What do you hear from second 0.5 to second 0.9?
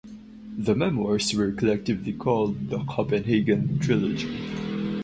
The